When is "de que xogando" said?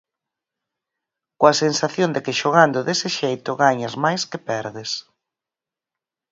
2.15-2.79